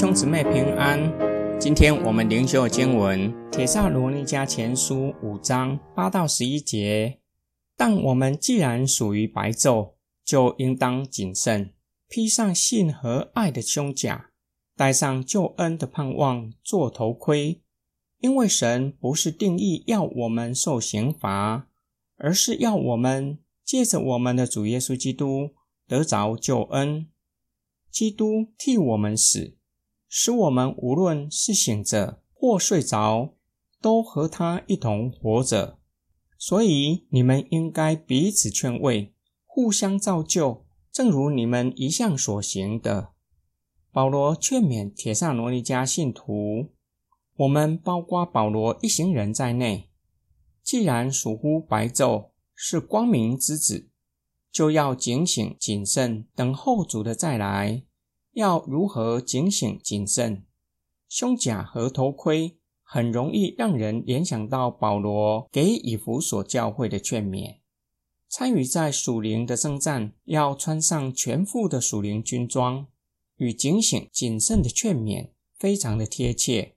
[0.00, 0.98] 兄姊妹平安。
[1.60, 7.20] 今天我们灵修经文《铁萨罗尼迦前书》五章八到十一节。
[7.76, 9.92] 但我们既然属于白昼，
[10.24, 11.74] 就应当谨慎，
[12.08, 14.30] 披上信和爱的胸甲，
[14.74, 17.60] 戴上救恩的盼望做头盔。
[18.20, 21.68] 因为神不是定义要我们受刑罚，
[22.16, 25.50] 而是要我们借着我们的主耶稣基督
[25.86, 27.06] 得着救恩。
[27.90, 29.58] 基督替我们死。
[30.12, 33.34] 使我们无论是醒着或睡着，
[33.80, 35.78] 都和他一同活着。
[36.36, 39.14] 所以你们应该彼此劝慰，
[39.46, 43.10] 互相造就，正如你们一向所行的。
[43.92, 46.70] 保罗劝勉铁萨罗尼迦信徒，
[47.36, 49.90] 我们包括保罗一行人在内，
[50.64, 53.88] 既然属乎白昼，是光明之子，
[54.50, 57.84] 就要警醒谨慎，等候主的再来。
[58.32, 60.44] 要如何警醒谨慎？
[61.08, 67.56] 胸甲和头盔很容易让人联想到保罗给以弗所教会的劝勉。
[68.28, 72.86] 参与在属灵的征战，要穿上全副的属灵军装，
[73.36, 76.76] 与警醒谨慎的劝勉非常的贴切，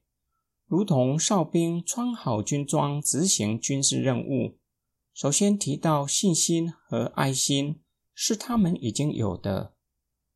[0.66, 4.58] 如同哨兵穿好军装执行军事任务。
[5.14, 7.82] 首先提到信心和爱心，
[8.16, 9.73] 是他们已经有的。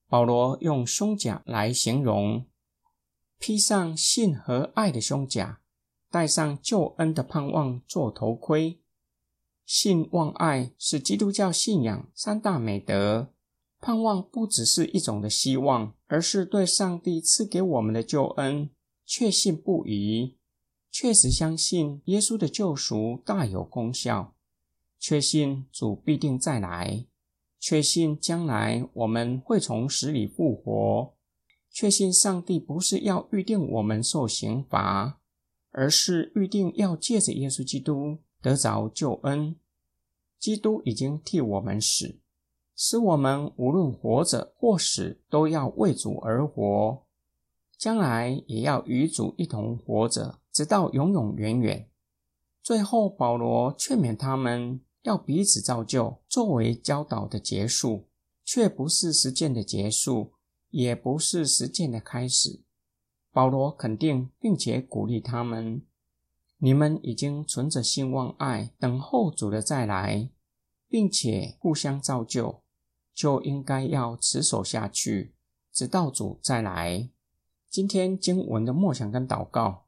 [0.10, 2.46] 保罗用胸甲来形容，
[3.40, 5.60] 披上信和爱的胸甲，
[6.10, 8.80] 戴上救恩的盼望做头盔。
[9.66, 13.34] 信望爱是基督教信仰三大美德。
[13.80, 18.72] 盼望不只是一种的希望，而是对上帝赐给我们的救恩
[19.06, 20.38] 确信不疑，
[20.90, 24.34] 确实相信耶稣的救赎大有功效，
[24.98, 27.06] 确信主必定再来。
[27.60, 31.14] 确信将来我们会从死里复活，
[31.72, 35.20] 确信上帝不是要预定我们受刑罚，
[35.72, 39.56] 而是预定要借着耶稣基督得着救恩。
[40.40, 42.20] 基督已经替我们死，
[42.76, 47.04] 使我们无论活着或死，都要为主而活，
[47.76, 51.90] 将来也要与主一同活着，直到永永远远。
[52.62, 54.82] 最后，保罗劝勉他们。
[55.08, 58.10] 要彼此造就，作为教导的结束，
[58.44, 60.34] 却不是实践的结束，
[60.70, 62.60] 也不是实践的开始。
[63.32, 65.82] 保罗肯定并且鼓励他们：
[66.58, 70.30] 你们已经存着希望、爱，等候主的再来，
[70.90, 72.62] 并且互相造就，
[73.14, 75.34] 就应该要持守下去，
[75.72, 77.10] 直到主再来。
[77.70, 79.86] 今天经文的默想跟祷告，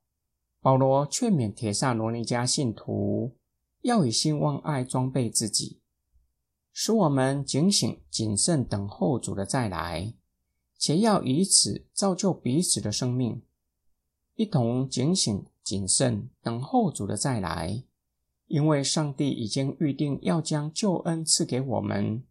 [0.61, 3.35] 保罗劝勉铁萨罗尼迦信徒。
[3.81, 5.79] 要以兴旺爱装备自己，
[6.71, 10.13] 使我们警醒谨慎等候主的再来，
[10.77, 13.41] 且要以此造就彼此的生命，
[14.35, 17.83] 一同警醒谨慎等候主的再来。
[18.47, 22.23] 因为上帝已经预定要将救恩赐给我们，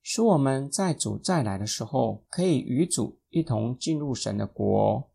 [0.00, 5.10] 使我们在主再来的时候，可以与主一同进入神的国。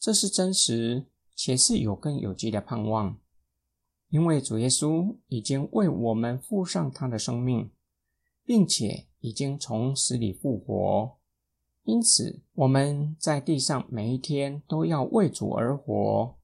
[0.00, 1.06] 这是真实
[1.36, 3.16] 且是有根有基的盼望。
[4.14, 7.72] 因为主耶稣已经为我们付上他的生命，
[8.44, 11.16] 并且已经从死里复活，
[11.82, 16.36] 因此我们在地上每一天都要为主而活。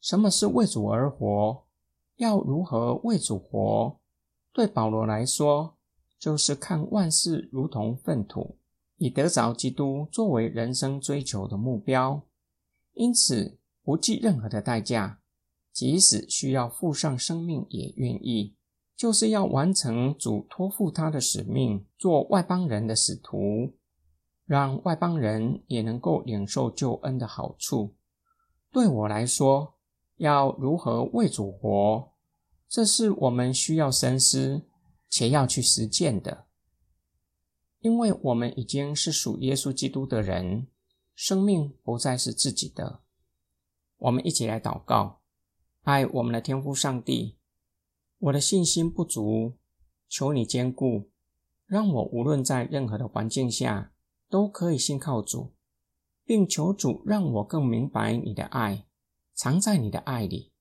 [0.00, 1.66] 什么是为主而活？
[2.16, 4.00] 要如何为主活？
[4.54, 5.76] 对保罗来说，
[6.18, 8.56] 就是看万事如同粪土，
[8.96, 12.22] 以得着基督作为人生追求的目标，
[12.94, 15.20] 因此不计任何的代价。
[15.74, 18.54] 即使需要付上生命，也愿意，
[18.96, 23.74] 就是要完成主托付他的使命，做外邦人的使徒，
[24.46, 27.96] 让外邦人也能够领受救恩的好处。
[28.70, 29.74] 对我来说，
[30.18, 32.12] 要如何为主活，
[32.68, 34.62] 这是我们需要深思
[35.10, 36.46] 且要去实践的，
[37.80, 40.68] 因为我们已经是属耶稣基督的人，
[41.16, 43.00] 生命不再是自己的。
[43.98, 45.22] 我们一起来祷告。
[45.84, 47.36] 爱我们的天父上帝，
[48.18, 49.52] 我的信心不足，
[50.08, 51.10] 求你坚固，
[51.66, 53.92] 让我无论在任何的环境下
[54.30, 55.52] 都可以信靠主，
[56.24, 58.86] 并求主让我更明白你的爱，
[59.34, 60.52] 藏在你的爱里，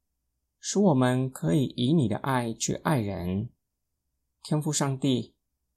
[0.59, 3.47] 使我们可以以你的爱去爱人。
[4.43, 5.33] 天父上帝，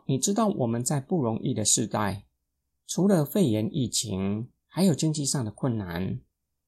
[0.06, 2.26] 你知道我们在不容易的时代，
[2.84, 6.20] 除了肺炎疫情，还有经济上的困难，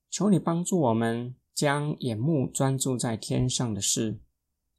[0.09, 1.35] 求你帮助我们。
[1.59, 4.21] 将眼目专注在天上的事，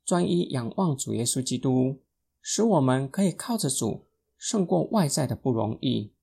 [0.05, 1.99] 专一仰望主耶稣基督，
[2.41, 6.13] 使我们可以靠着主胜过外在的不容易，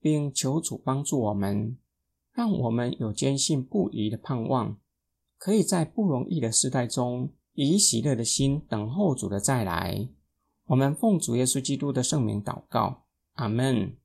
[0.00, 1.76] 并求主帮助我们，
[2.32, 4.78] 让我们有坚信不疑的盼望，
[5.36, 10.08] 可以在不容易的时代中，以喜乐的心等候主的再来。
[10.68, 13.04] 我们奉主耶稣基督的圣名祷告，
[13.34, 13.99] 阿门。